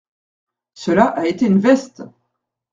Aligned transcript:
Cela 0.73 1.09
a 1.09 1.27
été 1.27 1.45
une 1.45 1.59
veste! 1.59 2.01